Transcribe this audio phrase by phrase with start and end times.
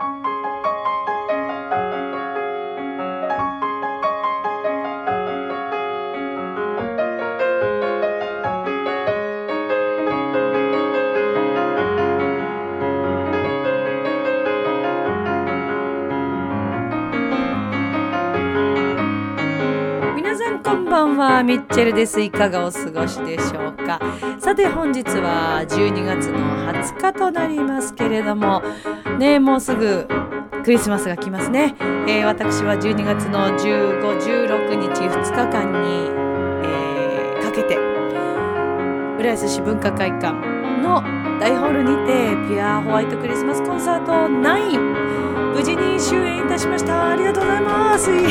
[0.00, 0.06] 皆
[20.34, 21.42] さんこんばんは。
[21.42, 22.22] ミッチェルです。
[22.22, 24.00] いかがお過ごしでしょうか。
[24.38, 26.38] さて本日は12月の
[26.72, 28.62] 20日となりますけれども
[29.20, 30.08] ねもうすぐ
[30.64, 31.74] クリスマスが来ますね、
[32.08, 36.08] えー私は12月の1516日2日間に、
[36.64, 37.76] えーかけて
[39.18, 40.32] 浦安市文化会館
[40.80, 41.02] の
[41.38, 47.10] 大ホールにてピュアホワイトクリスマスコンサート9無事に終演いたしました。
[47.10, 48.10] ありがとうございます。
[48.10, 48.26] イエ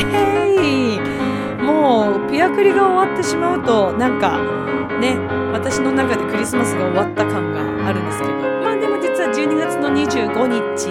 [0.58, 1.62] ーイ。
[1.62, 4.38] もうピアクリが終わってしまうとなんか
[5.00, 5.16] ね
[5.52, 7.49] 私の中でクリスマスが終わった感
[10.40, 10.86] 25日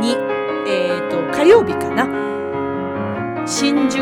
[0.00, 0.16] に
[0.66, 2.08] えっ、と火曜日かな。
[3.46, 4.00] 新宿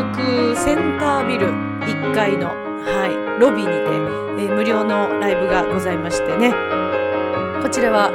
[0.55, 6.53] センタービル1階の、はい、ロビーにて、えー無料のライブがございましてね。
[7.61, 8.11] こちらは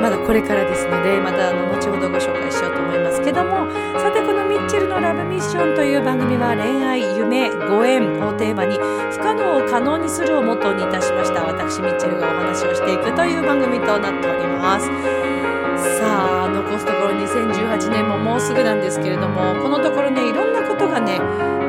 [0.00, 3.70] まだこれからですのでまたあの後ほどご紹介しようと思いますけども。
[3.98, 8.76] さてこのミッチェルのラブミッションという番組は恋愛夢ご縁をテーマに
[9.12, 15.39] 不可能を可能にするをモットーにいたしました私ミッチェルがお話をしていくという番組となっております。
[15.80, 21.18] さあ残すところ2018年ももうすぐなんですけれどもこのところねいろんなことがね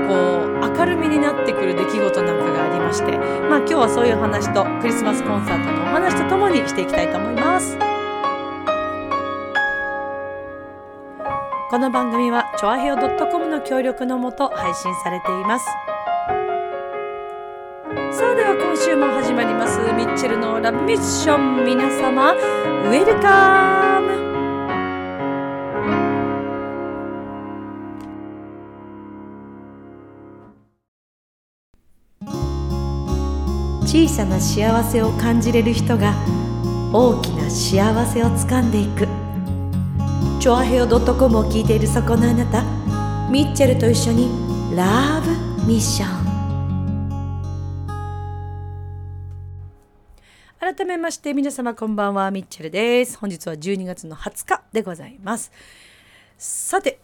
[0.07, 7.77] こう明るみになってくる出来事なんかがありましてまあ今日はそういう話とクリスマスコンサートのお話とともにしていきたいと思います。
[11.71, 15.65] この番組はチョアヘオ .com の協力のもと配信されています。
[18.11, 19.79] さあでは今週も始まります。
[19.79, 21.63] ミッチェルのラブミッション。
[21.63, 23.90] 皆様ウェルカム。
[33.91, 36.15] 小さな幸せを感じれる人が
[36.93, 39.05] 大きな幸せをつかんでいく。
[40.39, 42.63] チョアヘオ .com を聞いているそこのあなた
[43.29, 44.29] ミッチェルと一緒に
[44.77, 45.31] ラブ
[45.67, 46.21] ミッション。
[50.57, 53.17] 改めまして皆様こんばんはミッチェルです。
[53.17, 55.51] 本日は12月の20日でございます。
[56.37, 57.01] さて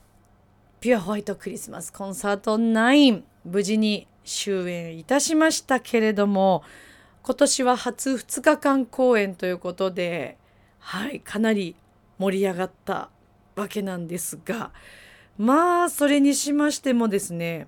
[0.80, 6.63] ピュアホワイトクリスマスコンサート9無事に終演いたしましたけれども
[7.23, 10.38] 今年は初2日間公演ということで
[10.79, 11.75] はいかなり
[12.19, 13.09] 盛り上がった
[13.55, 14.71] わけなんですが
[15.38, 17.67] まあそれにしましてもですね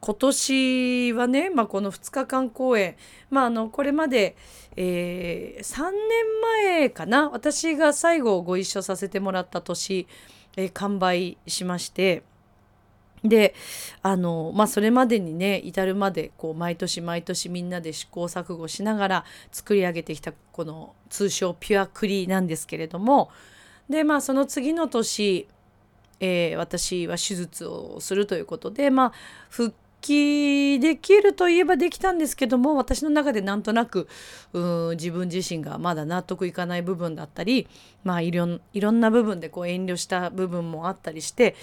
[0.00, 2.96] 今年はね、まあ、この2日間公演、
[3.30, 4.36] まあ、あのこれまで、
[4.76, 5.92] えー3年
[6.64, 10.06] 前かな私が最後ご一緒させてもらった年、
[10.56, 12.22] えー完売しまして
[13.24, 13.54] で
[14.02, 23.30] あのまあそれまでにね至るまでこう毎年毎年みんなで試行錯誤しながら作り上げてきたこの通称ピュアクリなんですけれども
[23.88, 25.48] でまあその次の年
[26.20, 29.12] えー私は手術をするということで、まあ、
[29.50, 34.08] 復帰できるといえばできたんですけども私の中でなんとなく
[34.52, 37.68] うん自分自身がまだ納得いかない部分だったり、
[38.04, 41.56] まあ、いろんいろんな部分でこう遠慮した部分もあったりして、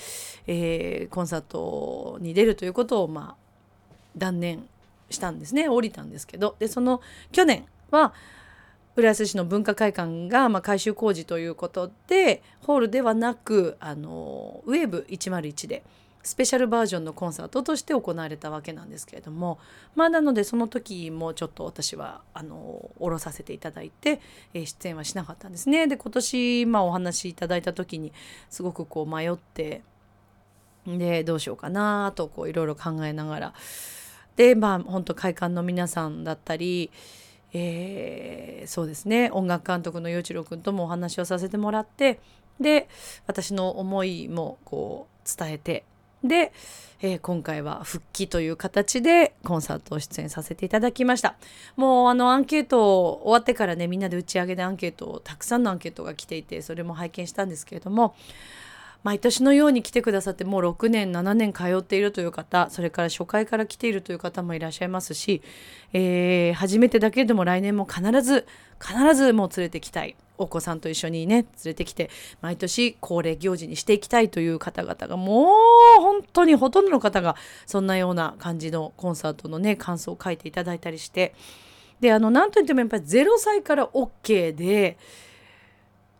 [0.47, 4.67] えーコンサートに出るということを、まあ、断念
[5.09, 5.69] したんですね。
[5.69, 6.55] 降りたんですけど。
[6.59, 8.13] でその去年は
[8.95, 15.83] 浦安市の文化会館が、まあ、改修工事ということでホールではなくあのウェーブ101で
[16.25, 19.59] スペシャルバージョンのコンサートとして行われたわけなんですけれども
[19.95, 24.19] まあなのでその時もちょっと私はあの降ろさせていただいて、
[24.53, 25.87] え出演はしなかったんですね。
[25.87, 28.11] で今年、まあ、お話しいただいた時に
[28.49, 29.83] すごくこう迷って
[30.87, 33.53] でどうしようかなとこういろいろ考えながら
[34.35, 36.91] でまあ本当会館の皆さんだったり、
[37.53, 42.19] えーそうですね音楽監督の陽一郎君ともお話をさせてもらって
[42.59, 42.89] で
[43.27, 45.83] 私の思いもこう伝えて
[46.27, 46.51] で、
[47.01, 51.35] えー今回は復帰という形でコンサートを出演させていただきました。
[51.75, 58.15] もうあのアンケート終わってからねみんなで打ち上げでアンケートをたくさんのアンケートが来ていてそれも拝見したんですけれども
[59.03, 65.43] 毎年のように来てくださってもう6年7年通っているという方それから初回から来ているという方もいらっしゃいますし、
[65.93, 68.47] えー初めてだけでも来年も必ず
[68.81, 70.15] 必ずもう連れてきたい。
[70.37, 72.09] お子さんと一緒にね連れてきて
[72.41, 75.53] 毎年恒例行事にしていきたいという方々がも
[75.97, 77.35] う本当にほとんどの方が
[77.65, 81.33] そんなような感じのコンサートのね感想を書いていただいたりして。
[81.99, 84.97] であのなんといってもやっぱり0歳から OK で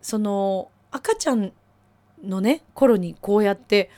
[0.02, 1.52] その赤ちゃん
[2.24, 3.92] のね頃にこうやって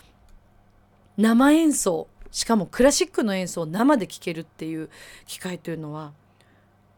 [1.18, 4.90] 生演奏しかもクラシックの演奏を生で聴けるっていう
[5.26, 6.14] 機会というのは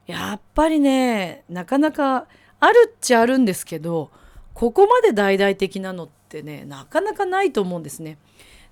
[0.07, 2.27] やっぱりねなかなか
[2.59, 4.11] あるっちゃあるんですけど
[4.53, 8.17] ここまで大々的なのってねなかなかないと思うんですね。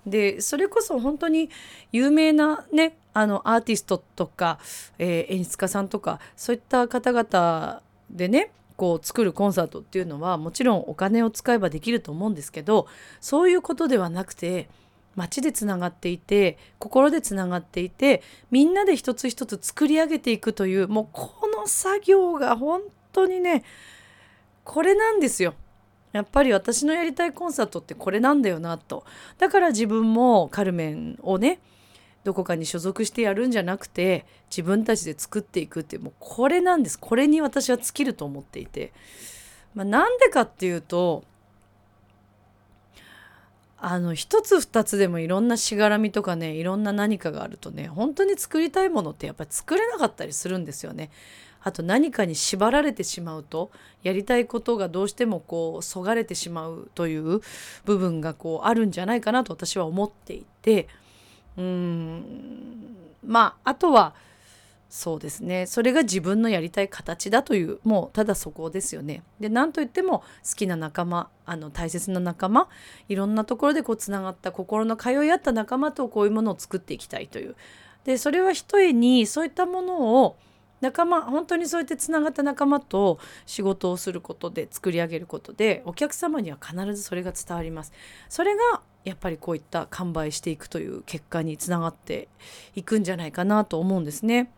[0.05, 1.49] でそれこそ本当に
[1.91, 4.59] 有名なねあのアーティストとか、
[4.99, 12.87] えー、演出家さんとかそういった方々でねこう作るコンサートっていうのはもちろんお金を使えばできると思うんですけど
[13.19, 14.69] そういうことではなくて
[15.15, 22.81] 街でつながっていて心でつながっていてみんなで一つ一つ作り上げていくというもうこの作業が本
[23.17, 23.63] 当にね
[24.63, 25.55] これなんですよ。
[26.13, 29.03] やっぱり私のやりたいコンサートってこれなんだよなと
[29.37, 31.59] だから自分もカルメンをね
[32.23, 38.93] どこかに所属してやるんじゃなくて自分たちで作っていくってもうこれなんですこれに私は尽きると思っていて、
[39.75, 41.23] まあ、なんでかっていうと
[43.77, 51.11] あの一つ二つでもいろんなしがらみとかねいろんな何かがあるとね本当に作りたいものってやっぱり作れなかったりするんですよね。
[51.67, 53.71] あと何かに縛られてしまうと
[54.01, 57.41] やりたいことがどうしてもこうそがれてしまうという
[57.83, 60.87] 部分がこうあるんじゃないかなと私は思っていて
[61.57, 64.15] うーんまああとは
[64.89, 69.21] そうですねそれが自分のやりたい形だというもうただそこですよね。
[69.41, 72.69] で何といっても好きな仲間あの大切な仲間
[73.09, 77.57] いろんなところでこうつながった心の通い合った仲間とこういうものを作っていきたいという。
[78.05, 80.37] でそれはひとえにそういったものを
[80.81, 87.91] 仲間本当にそうやってつながった仲間と仕事をすることで作り上げることでお客様には必ずそれが伝わります。
[88.29, 92.27] それがやっぱりこういった完売していくという結果につながって
[92.75, 94.51] いくんじゃないかなと思うんですね。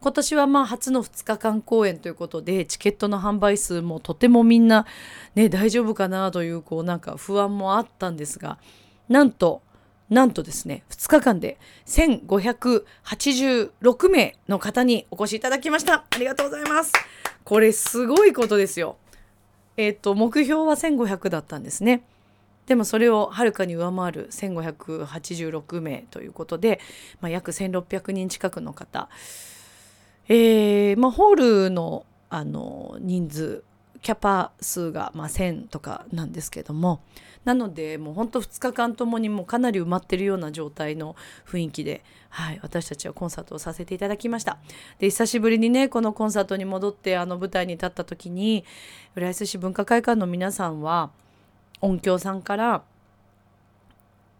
[0.00, 4.86] 今年はまあ初の2日間公演ということでチケットの販売数もとてもみんな
[5.34, 8.58] ね大丈夫かなというこうなんか不安もあったんですが
[9.08, 9.62] なんと
[10.10, 16.04] なんとですね2日間で1586名の方にお越しいただきました。
[16.10, 16.92] ありがとうございます。
[17.44, 18.96] これすごいことですよ。
[19.76, 22.02] えっ、ー、と目標は1500だったんですね。
[22.66, 26.80] でもそれをはるかに上回る1586名ということで、
[27.20, 29.08] まあ、約1600人近くの方、
[30.28, 33.64] えーまあ、ホールのあの人数
[34.02, 37.00] キャパ数が、まあ、1000とかなんですけども。
[37.44, 41.16] なのでもうほんと2日間ともにもうかなり埋まってるような状態の
[41.46, 44.58] 雰囲気で、はい、私たちはコンサートをさせていただきました。
[44.98, 48.64] で久しぶりにねこのコンサートに戻ってあの舞台に立った時に
[49.16, 51.10] 浦安市文化会館の皆さんは
[51.80, 52.82] 音響さんから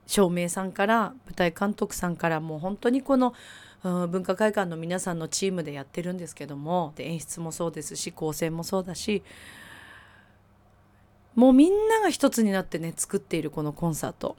[0.06, 3.32] 照明さんから舞台監督さんからもう本当にこの
[3.82, 9.22] 文化会館の皆さんのチームでやってるんですけどもで演出もそうですし構成もそうだし
[11.34, 14.36] もうみんなが一つになってね作っているこのコンサート。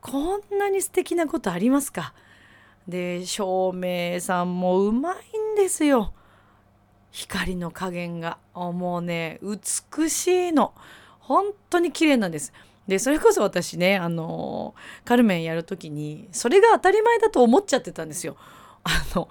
[0.00, 2.12] こんなに素敵なことありますか？
[2.88, 5.16] で照明さんもうまい
[5.54, 6.12] んですよ。
[7.12, 8.38] 光の加減が。
[8.54, 10.74] もうね美しいの。
[11.20, 12.52] 本当に綺麗なんです。
[12.88, 14.74] でそれこそ私ねあの
[15.04, 18.36] カルメンやる時にそれが当たり前だと思っちゃってたんですよ。
[18.84, 19.28] あの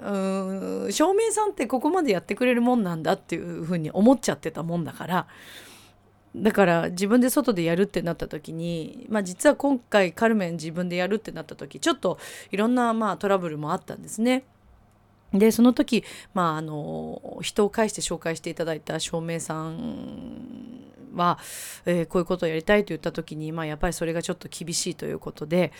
[0.00, 5.26] うん照明さんってここまでやってくれるもんなんだっていうふうに思っちゃってたもんだから
[6.36, 12.18] だから自分で外でやるってなった時に、まあ、実は今回カルメン自分でやるってなった時ちょっと
[12.52, 14.44] いろんなまあトラブルもあったんですね。
[15.32, 21.38] でその時、まあ、あの人を介して紹介していただいた照明さんは、
[21.84, 25.72] えー、こういうことをやりたいと言った時に、まあ、やっぱりそれがちょっと厳しいということで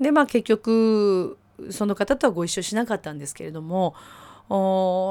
[0.00, 1.38] で、まあ、結局
[1.70, 3.94] その方とはご一緒しなかったんですけれども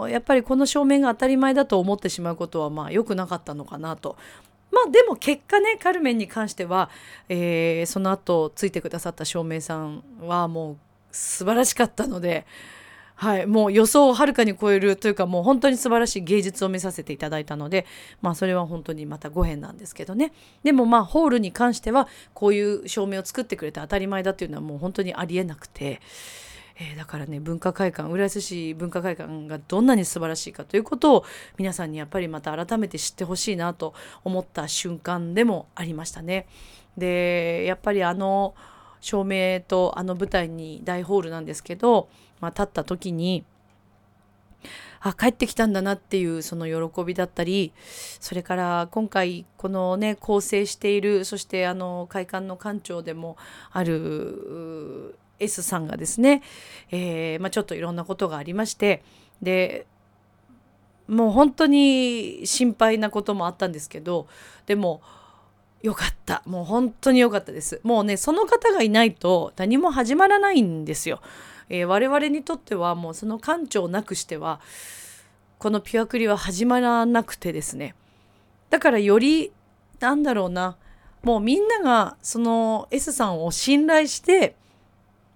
[0.09, 4.17] やっぱりこの照明が当たり前だと思ってしまうことはまあ良くなかったのかなと。
[4.71, 6.89] まあでも結果ねカルメンに関しては、
[7.29, 10.77] えー、その後ついてくださった照明さんはもう
[11.11, 12.45] 素晴らしかったので。
[13.15, 17.85] はい、もう予想をはるかに超えるというかもう本当に素晴らしい芸術を見させていただいたので
[18.21, 26.01] まあそれは本当にまたご縁なんですけどねでもまあホールに関してはこういう照明を作ってくれて当たり前だっていうのはもう本当にありえなくて。
[26.77, 31.25] えー、だからね文化会館浦安市文化会館がどんなに素晴らしいかということを
[31.57, 33.93] 皆さんにやっぱりまた改めて知ってほしいなと
[34.25, 36.47] 思った瞬間でもありましたね。
[36.97, 38.55] でやっぱりあの
[39.05, 42.09] 照明とあの舞台に大ホールなんですけど
[42.39, 43.43] まあ、立った時に
[45.01, 47.73] あ帰ってきたんだなっていうその喜びだったり
[48.19, 53.37] それから今回このね構成しているそしてあの会館の館長でも
[53.71, 56.41] ある S さんがですね、
[56.91, 59.03] えー、まあ、ちょっといろんなことがありまして
[59.41, 59.85] で
[61.07, 64.27] もう本当に心配なこともあったんですけど
[64.65, 65.01] でも
[65.85, 66.41] よかった。
[66.47, 67.79] もう本当に良かったです。
[67.83, 71.21] もうねその方がいないと何も始まらないんですよ、
[71.69, 74.59] えー、我々にとってはもうその館長なくしては
[75.59, 77.93] このピュアクリは始まらなくてですね。
[78.71, 79.51] だからより
[79.99, 80.75] なんだろうな
[81.21, 84.55] もうみんながその S さんを信頼して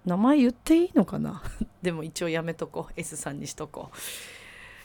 [0.04, 1.44] 名前言っていいのかな？
[1.80, 2.92] でも一応やめとこう。
[2.96, 3.96] S さんにしとこう。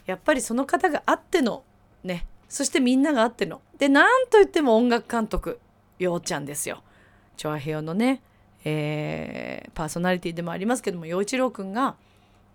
[0.05, 1.63] やっぱりその方があっての
[2.03, 3.61] ねそしてみんながあっての。
[3.77, 5.59] でなんといっても音楽監督
[5.99, 6.83] ようちゃんですよ。
[7.37, 8.21] チョアヘヨのね、
[8.63, 11.95] えー、パーソナリティでもありますけども陽一郎くんが、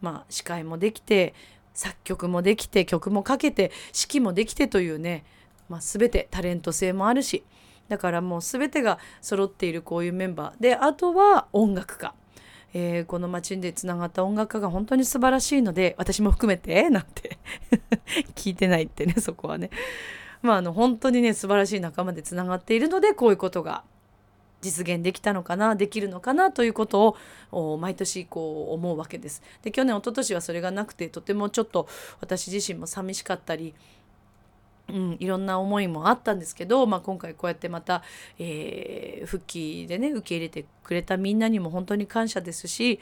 [0.00, 1.34] まあ、司会もできて
[1.74, 5.24] 作曲もできて曲もかけて指揮もできてというね、
[5.68, 7.44] まあ、全てタレント性もあるし
[7.88, 10.62] だからもう全てが揃っているこういうメンバー。
[10.62, 12.14] であとは音楽家。
[12.72, 17.38] えー、この街でつながった音楽家が本当に素晴らしいので私も含めて なんて
[18.34, 19.70] 聞いてないってねそこはね
[20.42, 23.82] まああの本当にね素晴らしい仲間でつながっているのでこういうことが
[24.60, 27.16] 実現できたのかなできるのかなということ
[27.50, 29.42] を毎年こう思うわけです。
[29.62, 31.88] で去年一昨年はそれがなくてとてもちょっと
[32.20, 33.74] 私自身も寂しかったり
[34.92, 38.02] うん、いろんな思いもあったんですけど、まあ、今回こうやってまた、
[38.38, 43.00] えー、復帰でね受け入れてくれたみんなにも本当に感謝ですし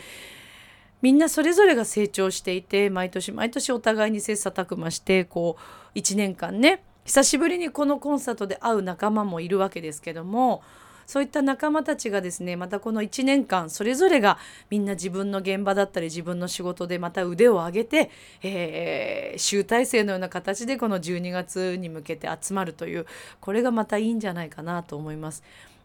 [1.01, 5.57] みんなそれぞれが成長していて毎年毎年お互いに切磋琢磨してこ
[5.95, 10.63] う1年間ね久しぶりにこのコンサートで会う仲間もいるわけですけども
[11.09, 14.37] そういった仲間たちがですねまたこの1年間それぞれが
[14.69, 18.11] みんな自分の現場だったり自分の仕事でまた腕を上げて、
[18.43, 23.07] えー、集大成のような形でこの12月に向けて集まるという
[23.41, 25.43] これがまたいいんじゃないかなと思います。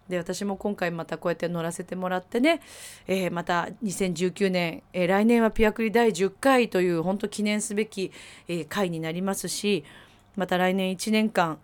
[0.10, 2.60] で私も今回またこうやって乗らせてもらってね、
[3.08, 8.12] えー、また2019年、えー、来年はピアクリ第10回という本当記念すべき、
[8.50, 9.86] えー、回になりますし
[10.36, 11.60] また来年1年間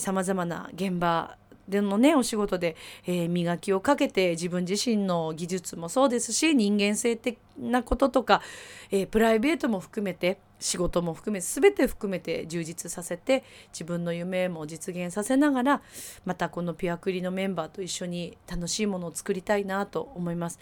[0.00, 1.36] さまざまな現場
[1.68, 8.42] でのねお仕事で、えー、磨きをかけて自分自身の技術もそうですし人間性的なこととか、
[8.90, 15.82] えー、プライベートも含めて仕事も含め全て含めて充実させて自分の夢も実現させながら
[16.24, 20.58] またこのピュアクリのメンバーと一緒に楽しいものを作りたいなと思います。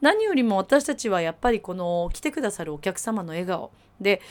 [0.00, 4.22] 何よりも私たちはやっぱりこの来てくださるお客様の笑顔で、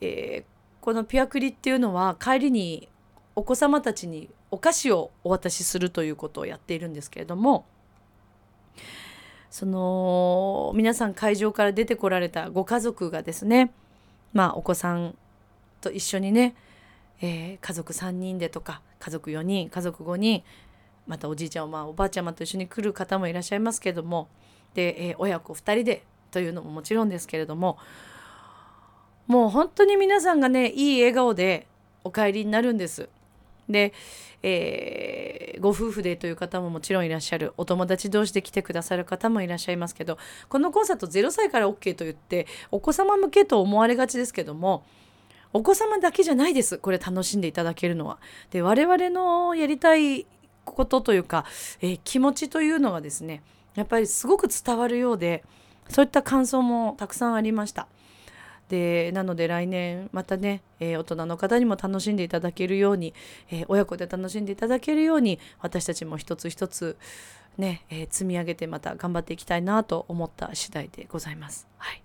[0.00, 2.88] えー、このピュアクリっていうのは帰りに
[3.36, 7.66] お子様たちにお菓子をお渡しするということをやっているんですけれども
[9.50, 13.72] その皆さん会場から出てこられたご家族がですね
[14.32, 15.14] まあお子さん
[15.80, 16.56] と一緒にね、
[17.20, 20.42] えー、家族3人でとか家族4人家族5人
[21.06, 24.28] またおじいちゃんまあおばあちゃまと一緒に来る方もいらっしゃいますけれども
[24.74, 27.78] で、えー、親子2人でというのももちろんですけれども
[29.26, 31.66] もう本当に皆さんがねいい笑顔で
[32.02, 33.08] お帰りになるんです。
[33.68, 33.92] で、
[34.42, 40.18] えー、ご夫婦でという方ももちろんいらっしゃるお友達同士で来てくださる方もいらっしゃいますけど
[40.48, 44.84] このコンサート0歳から OK と言ってお子様向けと思われがちですけども
[45.54, 48.18] お子様だけじゃないですこれ楽しんでいただけるのは。
[48.50, 50.26] で我々のやりたい
[50.64, 51.44] ことというか、
[51.80, 53.42] えー、気持ちというのはですね
[53.76, 55.44] やっぱりすごく伝わるようで
[55.88, 57.86] そういった感想もたくさんありました。
[58.68, 63.14] でなので来年またね、えー、大人の方にも楽しんでいただけるように、
[63.50, 66.96] えー、親子で楽しんでいただけるように私たちも一つ一つ
[67.58, 71.66] ね、えー、積み上げてまた頑張っていきたいなと思った次第でございます。
[71.78, 72.02] はい。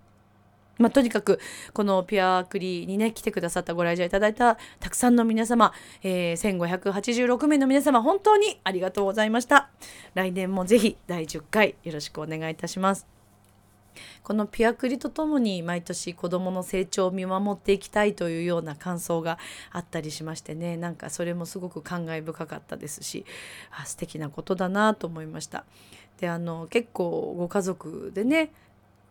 [0.77, 1.39] まあ、とにかく
[1.73, 5.73] このピュアクリーにね来てくださったご来場いただいたたくさんの皆様、
[6.03, 9.69] えー、1586名の皆様本当にありがとうございました。
[10.15, 13.18] 来年もぜひ第10回よろしくお願いいたします。
[14.23, 19.37] このピュアクリとともに毎年子どもの成長を見守っていきたいというような感想が
[19.71, 23.25] あったりしましてねなんかそれもすごく感慨深かったですし
[23.71, 25.65] あ素敵なことだなと思いました。
[26.19, 28.51] であの結構ご家族でね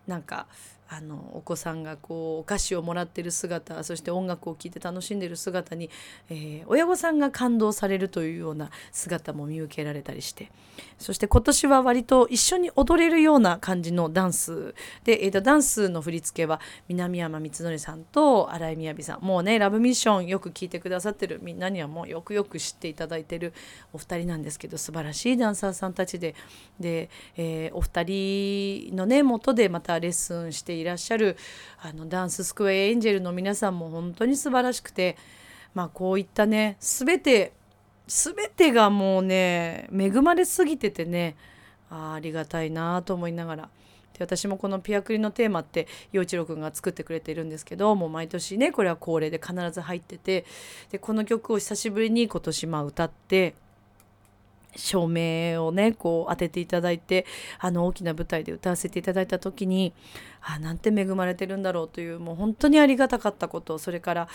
[0.07, 0.47] なんか
[0.91, 5.91] あのお子さんがこうお菓子をもらってる姿そして音楽を聴いて楽しんでる姿に、
[6.31, 10.51] えー、親御さんが感動されるというような姿も見受けられたりして
[10.99, 19.25] そして今年は割と一緒に踊れるような感じのダンスで、えー、とダンスの振り付けは南山光則さんと新井みやびさん。
[19.25, 23.53] もうね「ラブミッション」よく聴いてくださってるみんなにはもうよくよく知っていただいてる
[23.93, 26.35] お二人なんですけど素晴らしいダンサーさんたちで。
[26.81, 28.05] で、えー、お二
[28.89, 31.37] 人のね元でまたレッスンしていらっしゃる
[31.81, 35.17] あのダンススクエアエンジェルの皆さんも本当に素晴らしくて
[35.75, 37.53] まあこういったね全て
[38.07, 41.37] 全てがもうね恵まれすぎててね
[41.91, 43.69] あありがたいなと思いながら。
[44.19, 50.45] で私もこのピアクリのテーマって陽一郎くんが作ってくれているんですけどもう毎年ねこれは恒例で必ず入ってて
[50.91, 53.55] でこの曲を久しぶりに今年まあ歌って
[54.77, 57.27] 照明をねこう当てていただいて
[57.59, 59.93] あの大きな舞台で歌わせていただいた時に
[60.41, 64.29] あなんて恵まれてるんだろうというもう本当にありがたかったことそれから、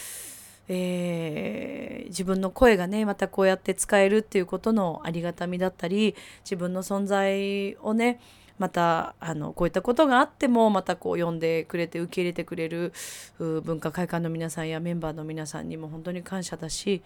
[0.68, 8.20] えー、自分の声がねまたこうやって使えるっていうことのありがたみだったり自分の存在をね
[8.60, 12.94] またあのこういったことがあってもまたこう呼んでくれて受け入れてくれる
[13.40, 17.02] 文化会館の皆さんやメンバーの皆さんにも本当に感謝だし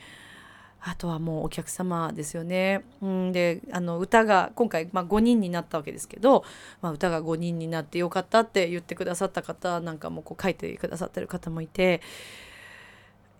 [0.81, 2.83] あとはもうお客様ですよね。
[3.01, 6.43] うん、であの歌が今回、まあ、5人になったわけですけど、
[6.81, 12.01] まあ、歌が5人になってよかったって言ってくださった方なんかもこう書いてくださってる方もいて、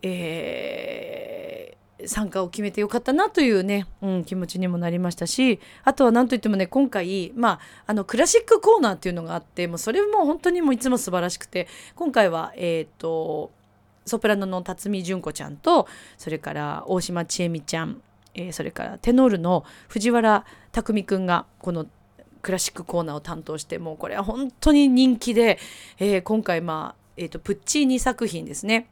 [0.02, 13.52] えー、参加を決めてよかったなというね、うん、気持ちにもなりましたしあとは何といってもね今回、まあ、あのクラシックコーナーっていうのがあってもうそれも本当にもういつも素晴らしくて今回はえっ、ー、と
[14.08, 15.88] ソプラノの辰巳純子ちゃんと
[16.18, 18.02] それから大島千恵美ちゃん、
[18.34, 21.86] えー、それからテノールの藤原匠くんがこの
[22.42, 25.60] クラシックコーナーを担当してもうこれは本当に人気で、
[26.00, 28.88] えー、今回まあ、えーと、プッチーニ作品ですね。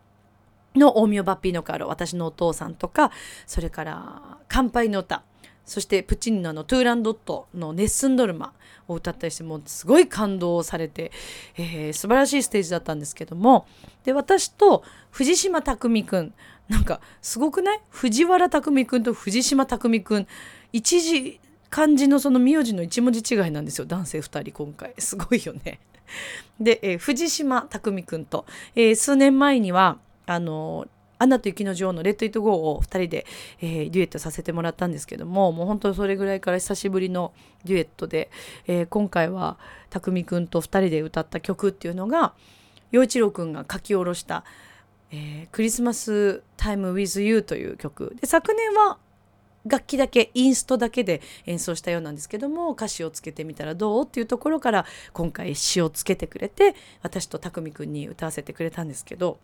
[0.75, 3.12] の「大名バッピーノカーロ」私のお父さんとか
[3.48, 5.24] それから「乾杯の歌」
[5.65, 8.53] そしてプッチーニのあのトゥーランドットの「ネッスンドルマ」
[8.88, 11.12] を歌ったりしてもうすごい感動されて、
[11.57, 13.65] えー、素晴らしいステージだったんですけども
[14.03, 16.34] で私と藤島匠くん
[16.69, 17.81] なんかすごくない？
[17.89, 20.27] 藤原匠くんと藤島匠くん
[20.72, 23.86] 一時漢字のその名字の一文字違いなんですよ。
[23.86, 24.93] 男性2人今回。
[24.98, 25.79] すごいよね。
[26.60, 28.45] で、えー、藤島匠くんと、
[28.75, 33.25] えー、数年前にはあのアナと雪の女王のレッド・イット・ゴーを2人で、
[33.62, 38.29] えー、デュエットさせてもらったんですけどももう本当それぐらいから久しぶりのデュエットで、
[38.67, 39.57] えー、今回は
[39.89, 42.34] 匠くんと2人で歌った曲っていうのが
[42.91, 44.43] 陽一郎くんが書き下ろした
[45.12, 48.15] 「えー、クリスマス・タイム・ウィズ・ユー」という曲。
[48.19, 48.98] で昨年は
[49.65, 59.39] 楽器だけインストだけで演奏したようなんですけども歌詞をつけてみたらどうっていうところから今回詩をつけてくれて私と匠くんに歌わせてくれたんですけど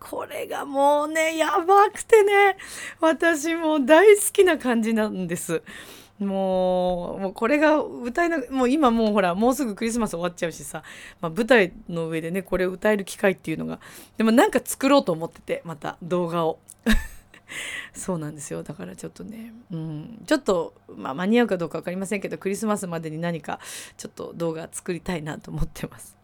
[0.00, 2.56] これがもうねやばくてね。
[3.00, 5.62] 私もう大好きな感じなんです。
[6.18, 10.84] もうもうこれが歌えなもう今もうほらもうすぐクリスマス終わっちゃうしさ、
[11.20, 13.80] まあ、舞台の上でねこれを歌える機会っていうのが。
[14.16, 16.58] でもなんか作ろうと思っててまた動画を。
[17.94, 18.62] そうなんですよ。
[18.62, 23.60] だからちょっとね、うん、ちょっと、まあ、間に合うかどうか分かりませんけどクリスマスまでに何か
[23.96, 26.16] ちょっと動画作りたいなと思ってます。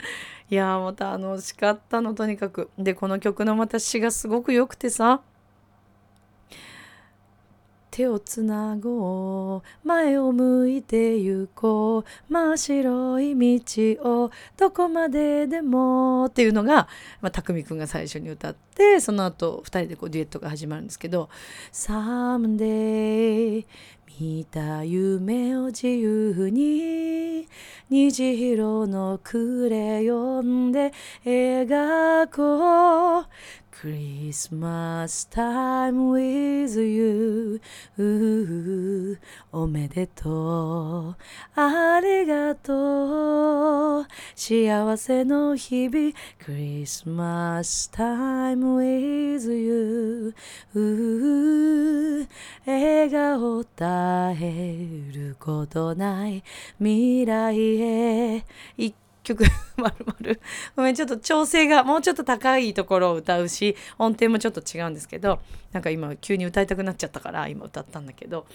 [0.50, 2.70] いやーまた楽しかったのとにかく。
[2.78, 5.22] でこの曲の私がすごく良くてさ。
[7.90, 9.62] 手をつなごう。
[9.86, 12.32] 前を向いて行こう。
[12.32, 16.26] 真っ白い道をどこまででも。
[16.26, 16.88] っていうのが、
[17.20, 21.28] まあ、匠くんが最初に歌ってその後2人でこうデュエットが始まるんですけど
[21.72, 23.64] 「Someday
[24.20, 27.48] 見た夢を自由に
[27.88, 30.92] 虹色のクレヨンで
[31.24, 33.26] 描こう。
[33.72, 37.60] Christmas time with you
[39.52, 41.16] おめでとう
[41.54, 46.12] ありがとう幸せの日々
[46.44, 50.34] Christmas time with you
[52.66, 56.42] 笑顔絶えることない
[56.78, 58.44] 未来へ
[59.36, 60.40] 曲まるまる
[60.76, 65.40] ごめんちょっと調整がもうちょっと高いところを歌うし音程もちょっと違うんですけど
[65.72, 68.46] なんか今急に歌いたくなっちゃったから今歌ったんだけど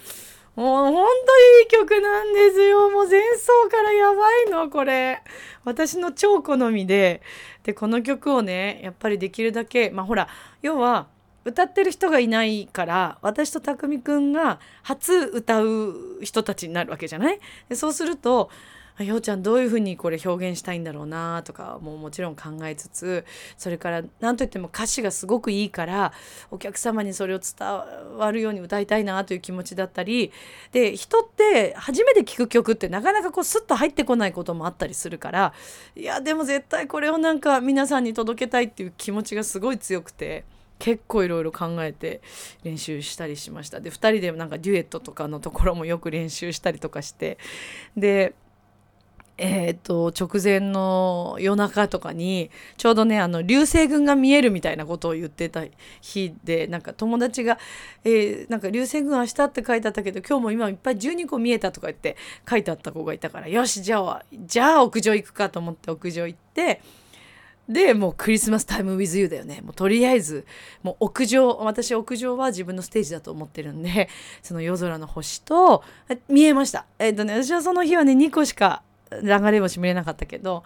[0.54, 2.88] もうほんといい曲なんですよ。
[2.88, 5.22] もう前奏からやばいのこれ。
[5.64, 7.20] 私の超好みで。
[7.62, 10.28] でこの曲をねやっぱりできるだけまあほら
[10.62, 11.08] 要は
[11.44, 17.38] 歌ってる人がいないから私と匠くんが初歌う人たちになるわけじゃない？
[17.68, 18.48] でそうすると
[18.98, 23.24] あようちゃんどういうふうにこれ表現したいんだろうなとかももちろん考えつつ
[23.58, 26.12] それから何といっても歌詞がすごくいいから
[26.50, 27.68] お客様にそれを伝
[28.16, 30.32] わるように歌いたいなという気持ちだったり
[30.72, 35.52] で人って初めて聴く曲ってなかなかこうスッと入ってこないこともあったりするから
[35.94, 40.44] いやでも絶対これをなんか皆さんに届けたいっていう気持ちがすごい強くて。
[40.78, 42.20] 結構いろいろ考えて
[42.62, 47.38] 練習したりしましたで2人でなんかデュエットとかのところもよく練習したりとかして
[47.96, 48.34] で
[49.38, 55.64] えーと、直前の夜中とかにちょうどねあの流星群が見えるみたいなことを言ってた
[56.00, 57.58] 日でなんか友達が
[58.04, 62.16] 「えー、なんか流星群明日」って書いてあったけど今日も今いっぱい12個見えたとか言って
[62.48, 66.80] 書いてあった子がいたからよしじゃあじゃあ屋上行くかと思って屋上行って
[67.68, 69.60] でもうクリスマスタイムウィズユーだよね。
[69.60, 70.46] もうとりあえず
[70.82, 74.08] もう屋上私屋上は自分のステージだと思ってるんで
[74.40, 75.82] その夜空の星と
[76.28, 76.86] 見えました。
[76.98, 80.64] えっ、とね私はその日はね2個しか流れ星見れなかったけど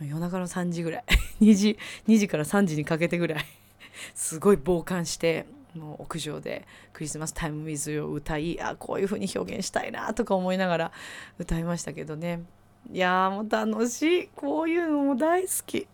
[0.00, 1.04] 夜中の3時ぐらい。
[1.40, 3.44] 2時2時から3時にかけてぐらい。
[4.14, 10.92] すごい傍観してもう屋上でクリスマスタイムウィズを歌いあこういう風に表現したいなとか思いながら
[11.38, 12.42] 歌いましたけどね。
[12.92, 14.28] いやーもう楽しい。
[14.36, 15.88] こういうのも大好き。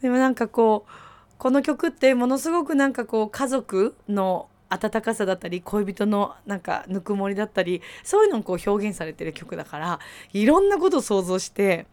[0.00, 0.90] でもなんかこう
[1.38, 10.00] この曲ってものすごくなんかこう家族の温かさだったり恋人のなんかぬくもりだったりそういうのをこう表現されてる曲だから
[10.32, 11.86] いろんなことを想像して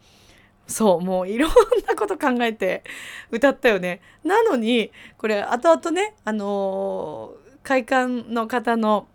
[0.68, 1.52] そうもういろん
[1.88, 2.84] なこと考えて
[3.32, 4.02] 歌ったよね。
[4.24, 9.08] なのにこれ後々ねあのー、会館の方の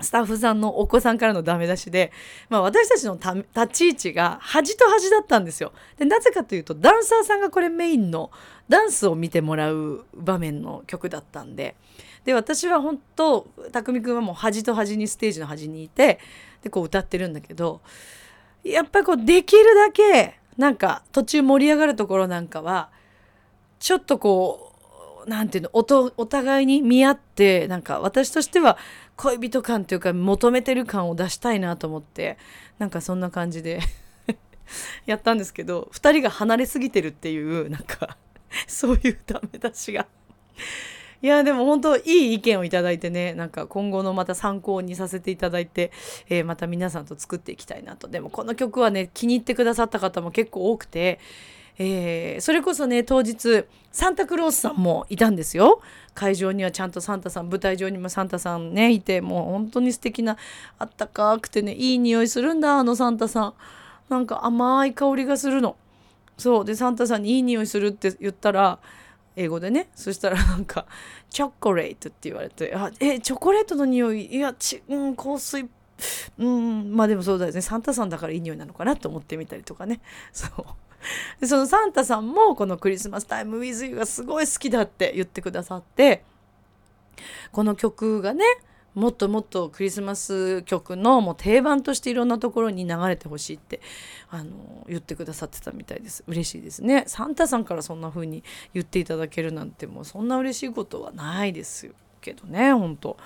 [0.00, 2.10] スタッフさんのお子さんからのダメ出しで、
[2.48, 5.72] まあ、私たちの立ち位置が端と端だったんですよ。
[5.96, 8.32] でなぜかというとダンサーさんがこれメインの
[8.68, 11.76] ダンスを見てもらう場面の曲だったんで
[12.24, 16.20] で私は本当匠くんはもう端と端にステージの端にいて
[16.62, 17.80] でこう歌ってるんだけど
[18.64, 22.90] やっぱりこうできるだけなんか途中盛り上がるところなんかは
[23.78, 24.72] ちょっとこ
[25.26, 28.76] う何て言うのお互いに見合ってなんか私としては
[29.16, 32.38] 恋人感というか求めてる感を出したいなと思って
[32.78, 33.80] なんかそんな感じで
[35.06, 38.16] やったんですけど2人が離れすぎてるっていうなんか
[38.66, 40.06] そういうダメ出しが
[41.22, 45.92] いやでも本当いい意見をいただいてねなんか今後のまた参考にさせていただいて、
[46.28, 48.08] えー、また皆さんと作っていきたいなと。
[48.08, 51.20] でもこの曲はね気に入ってくださった方も結構多くて
[51.78, 55.80] えー、それこそね当日サンタクロースさんもいたんですよ。
[56.14, 60.36] 会場にはちゃんとサンタさん舞台上にもサンタさんねいてもう本当に素敵な
[60.78, 63.54] あったかくてねいい匂いするんだあのサンタさん。
[64.10, 65.76] なんか甘い香りがするの。
[66.36, 66.64] そう。
[66.64, 68.78] でサンタさんにいい匂いするって言ったら
[69.36, 69.88] 英語でね。
[69.94, 70.86] そしたらなんか
[71.30, 74.26] 「チョコレート」って言われて「あえチョコレートの匂い？
[74.26, 75.68] いやち、うん、香水。
[76.38, 77.60] うんまあでもそうだよね。
[77.60, 80.00] サンタさんだからいい匂いなのかなと思ってみたりとかね。
[80.32, 80.50] そう。
[81.40, 86.24] でそのサンタさんもこの「Christmas Time with You」がすごい好きだって言ってくださって
[87.50, 88.44] この曲がね
[88.94, 93.80] もっともっとクリスマス曲のもう定番としていろんなところに流れてほしいって
[94.30, 96.24] あの言ってくださってたみたいです。
[96.26, 97.04] 嬉しいですね。
[97.06, 103.16] サンタさんからそんな風に言っていただけるなんてもうそんな嬉しいことはないですけどね本当。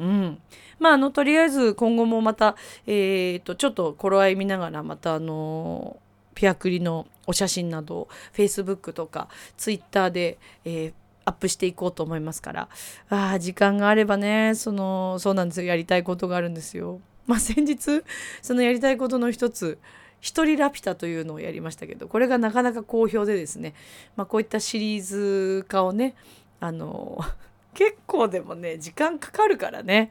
[0.00, 0.38] うん。
[0.80, 2.56] まああのとりあえず今後もまた
[2.86, 5.98] えー、とちょっと頃合い見ながらまたあの
[6.34, 10.92] ピアクリのお写真などを Facebook とか Twitter で、えー、
[11.24, 12.68] アップしていこうと思いますから。
[13.08, 15.66] あ時間があればねそのそうなんですよ。
[15.66, 17.00] やりたいことがあるんですよ。
[17.26, 18.02] まあ、先日
[18.40, 19.78] そのやりたいことの一つ
[20.20, 23.74] 一人ラピュタというのをやりましたけどこれがなかなか好評でですね、
[24.16, 26.14] まあ、こういったシリーズ化をね
[26.60, 27.18] あの
[27.74, 30.10] 結構でもね時間かかるからね。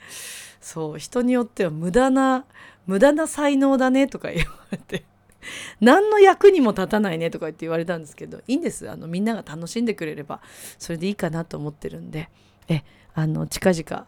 [0.59, 2.45] そう人によっては無駄な
[2.85, 5.05] 無駄な才能だねとか言われて。
[5.81, 8.89] 何の役にも立たないねとか言って言われたんですけどいいんです。
[8.89, 10.41] あのみんなが楽しんでくれれば
[10.77, 12.29] それでいいかなと思ってるんで。
[12.67, 14.07] えあの近々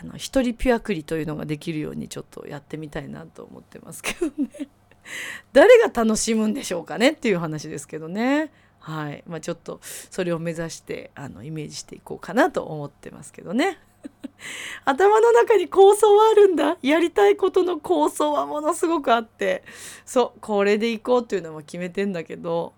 [0.00, 4.68] あの一人ピュアクリというのができるようにちょっとやってみたいなと思ってますけどね。
[5.52, 8.50] 誰が楽しむんでしょうかねっていう話ですけどね。
[8.78, 9.22] はい。
[9.26, 13.78] まあ、ちょっとそれを目指してあのイメージしていこうかなと思ってますけどね。
[14.84, 16.78] 頭の中に構想はあるんだ。
[16.82, 19.62] やりたいことの構想はものすごくあって。
[20.04, 22.72] そうこれでいこうっていうのも決めてんだけど。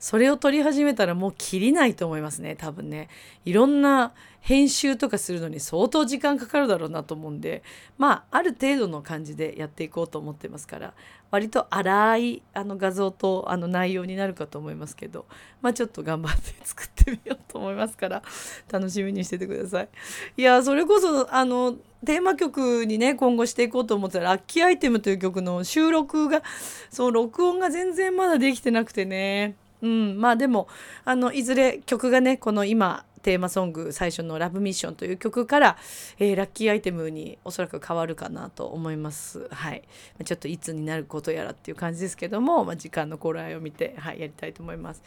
[0.00, 3.08] それを撮り始めたらもう切りないと思いますね多分ね。
[3.44, 7.62] いろんな編集とかするのに相当時間かかるだろうなと思うんで。
[7.96, 10.94] まあある程度の感じでやっていこうと思ってますから。
[11.30, 15.26] 割と荒いあの画像とあの内容になるかと思いますけど
[15.60, 18.22] まあちょっと頑張って作ってみようと思いますから
[18.70, 19.88] 楽しみにしててください。
[20.36, 26.42] いやそれこそあのテーマ曲にね今後していこうと思ったら「ラッキーアイテム」という曲の収録が
[26.90, 30.68] そう録音が全然まだできてなくてねうんまあでも
[31.04, 35.76] あのいずれ曲がねこの今テーマソング最初の「ラブミッション」という曲から、
[36.18, 39.48] えー、ラッキーアイテムにおそらく変わるかなと思います。
[39.50, 39.82] はい、
[40.24, 45.02] ちょっといつになることやらっていう感じですけども、まあ、時間の頃合いを見て、はい、やりたいと思います。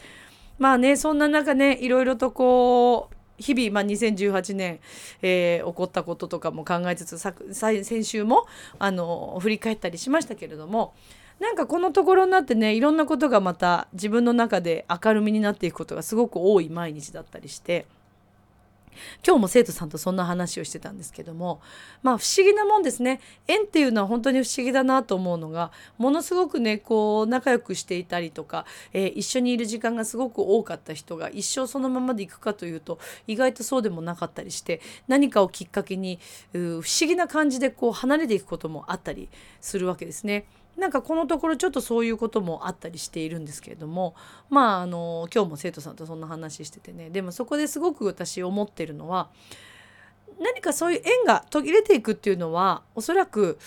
[0.60, 4.80] まあねそんな中ねいろいろとこう日々、まあ、2018年、
[5.22, 8.46] えー、起こったこととかも考えつつ先週も
[8.78, 10.94] あの振り返ったりしましたけれども
[11.40, 17.88] なんかこのところになってねいろんなことがまた自分の中で明るみになっていくことがすごく多い毎日だったりして
[19.26, 21.62] 今日も生徒さんとそんな話をしてたんですけども
[22.04, 36.20] まあ不思議なもんですね縁っていうのは本当に不思議だなと思うのがものすごくねこう仲良くしていたりとか、えー、一緒にいる時間がすごく多かった人が一生そのままでいくかというと意外とそうでもなかったりして何かをきっかけに
[36.54, 40.46] 不思議な感じでこう離れていくこともあったりするわけですね。
[40.78, 44.16] なんかこのところちょっとそういうこともあったりしているんですけれども
[44.50, 49.30] まああの今日も生徒さんとそんな話しててねでもそこですごく私思ってるのは
[50.40, 53.60] 何かそういう縁が途切れていくっていうのはおそらく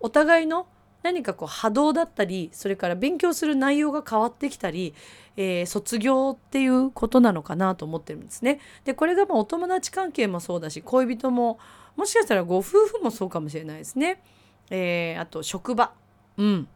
[0.00, 0.66] お互いの
[1.02, 4.94] 何かこう波動だったりそれから勉強する内容が変わってきたり、
[5.36, 8.58] えー、卒業っていうことなのかなと思ってるんですね。
[8.84, 11.58] でこれがまあお友達関係もそうだし恋人も
[11.96, 14.22] もしかしたらご夫婦もそうかもしれないですね。
[14.70, 15.92] えー、あと職場
[16.38, 16.68] うん。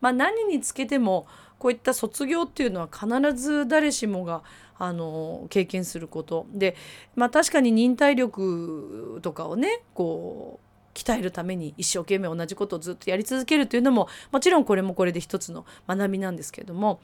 [0.00, 1.26] まあ、何につけても
[1.58, 4.42] こういった卒業っていうのは必ず誰しもが
[4.78, 6.76] あの経験することで、
[7.16, 17.00] まあ、確かに忍耐力とかをねこう鍛えるために一生懸命同じことをずっとやり続けるというのももちろんこれもこれで一つの学びなんですけれども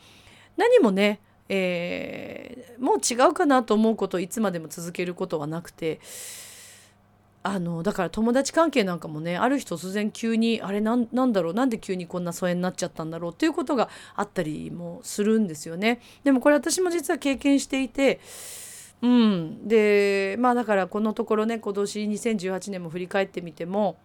[0.56, 6.00] 何もね、えー、もう違うかなと思うことをいつまでも続けることはなくて
[7.42, 16.00] あのだから友達関係なんかもねある日突然急にあれなんなんだろうなんで急にこんな疎遠になっちゃったんだろうっていうことがあったりもするんですよね。
[16.22, 18.20] でもこれ私も実は経験していて
[19.02, 23.96] うん、でまあだからこのところね今年2018年も振り返ってみても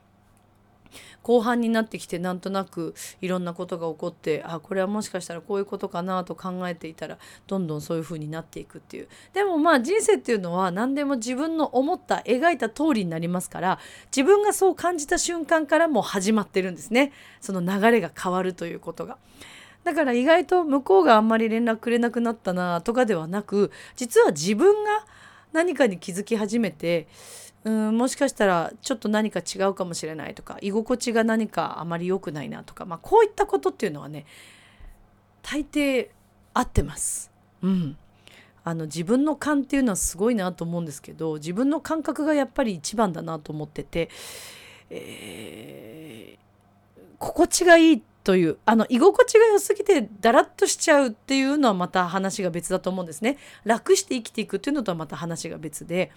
[1.24, 13.80] 後半になってきてなんとなくいろんなことが起こってあこれはもしかしたらこういうことかなと考えていたらどんどんそういう風になっていくっていうでもまあ人生っていうのは何でも自分の思った描いた通りになりますから
[14.16, 19.18] 自分がそう感じた瞬間からもう始まってるんですねその流れが変わるということが。
[19.84, 25.06] だから意外と向こうがあんまり連絡くれなくなったなとかではなく実は自分が
[25.54, 27.08] 何かに気づき始めて
[27.66, 34.26] うんもしかしたらちょっと何か違うかもしれないとか居心地が何かあまり良くないなとか、まあ、こういったことっていうのはね
[35.42, 36.10] 大抵
[36.54, 37.32] 合ってます。
[37.62, 37.98] うん、
[38.64, 44.10] あの自分の勘っていうのはすごいなと思うんですけど自分の感覚がやっぱり一番だなと思ってて、
[44.92, 53.38] えー、心地がいいというあの居心地が良すぎてだらっとしちゃうっていうのはまた話が別だと思うんですね。
[53.64, 56.12] 楽して生きていくっていうのとはまた話が別で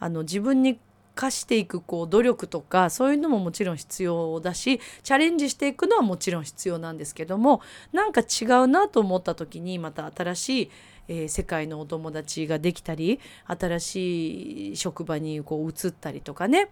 [0.00, 0.78] あの自分に
[1.14, 7.60] 課していくこう努力とかそういうのももちろん必要だしチャレンジしていくのはもちろん必要なんですけども
[7.92, 10.70] なんか違うなと思った時にまた新しい、
[11.06, 16.68] えー、世界のお友達ができたり新しい職場にこう移ったりとかね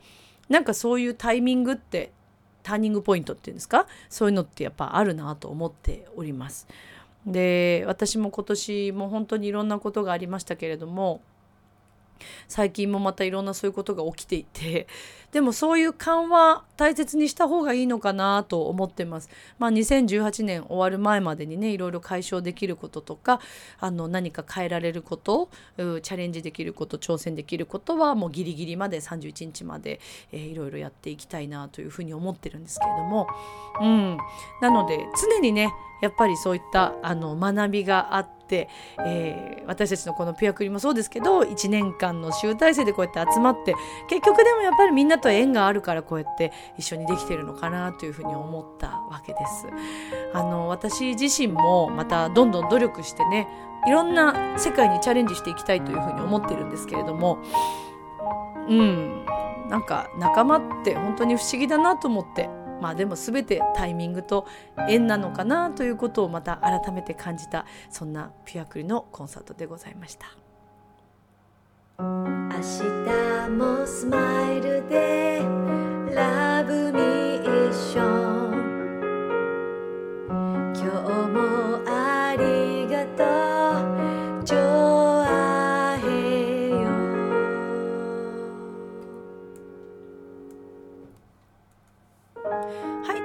[0.49, 2.11] なんかそういうタイミングって
[2.65, 3.87] ターニングポイントっていうんですか？
[4.09, 6.67] そういうのってやっぱあるなと思っております。
[7.27, 11.21] で私も今年も本当にいろんなことがありましたけれども
[12.49, 14.87] 最近もまたいろんなそういうことが起きていて
[15.33, 19.31] でもそういう緩和大切にした方がいいのかなと思ってます。
[19.59, 23.41] まあ、2018年終わる前までにねいろいろ解消できることとか
[23.81, 30.01] あの何か変えられることチャレンジできること挑戦できることはもうギリギリまで31日まで、
[30.33, 33.27] えー、いろいろやっていきたいなというふうに思ってるんですけれども、
[33.81, 34.19] うん、
[34.61, 38.69] なので常にねやっぱりそういったあの学びがあって、
[39.07, 43.77] えー、私たちのこのピュアクリもそうですけど1年間の集大成でこうやって集まって
[44.09, 49.67] 結局でもやっぱりみんなと縁があるからこうやって一緒にできてるのかなというふうに思ったわけです。
[50.35, 53.49] あの私自身もまたどんどん努力してね
[53.87, 57.39] いろんな世界にチャレンジしていきたいというふうに思ってるんですけれども
[58.69, 59.25] うん
[59.69, 62.49] なんか仲間って本当に不思議だなと思って
[62.81, 64.47] まあでも全てタイミングと
[64.89, 70.42] 縁なのかなということをまた改めて感じたそんなピュアクリのコンサートでございました。
[72.03, 75.41] 明日もスマイルで
[76.13, 78.53] ラブミーション。
[80.75, 80.89] 今日
[81.31, 83.43] もありがとう。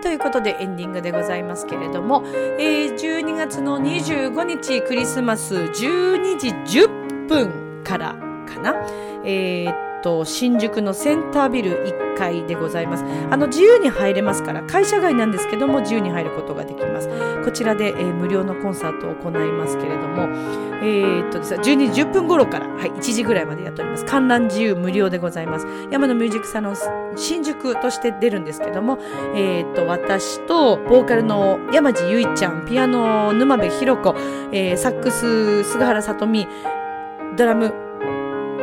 [0.04, 8.27] ということでエンディングでございますけれども、えー、12月の25日クリスマス12時10分から
[8.58, 8.76] かな？
[9.24, 13.04] えーと新宿のセンタービル1階でございます。
[13.32, 17.10] あの自由に入れますから会社外なんですけども自由に入ることができます。
[17.44, 20.28] こちらで、えー、無料のコンサートを行いますけれども
[20.84, 24.06] えー、っとですね12時10分頃から、はい、1時ぐらいまでやっております。
[24.06, 25.68] 観覧自由無料でございます。
[25.90, 26.76] 山のミュージックサロン
[27.16, 29.00] 新宿として出るんですけども
[29.36, 34.14] えー、っと私とボーカルの山地ゆいちゃんピアノ沼部ひろ子、
[34.52, 36.48] えー、サックス菅原さとみ
[37.36, 37.87] ドラム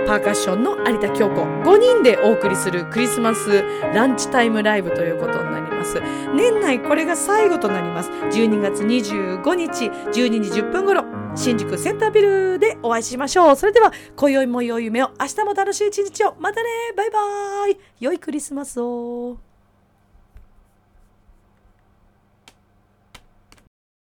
[0.06, 1.42] パーカッションの有田京子。
[1.42, 3.62] 5人でお送りするクリスマス
[3.94, 6.00] ランチタイムライブということになります。
[6.34, 8.10] 年内これが最後となります。
[8.10, 13.56] 12月25日12時10分頃新宿センタービルでお会いしましょう。
[13.56, 16.34] それでは今宵も良い夢を明日も楽しい一日を。
[16.38, 17.78] またねバイバーイ。
[18.00, 19.38] 良いクリスマスを。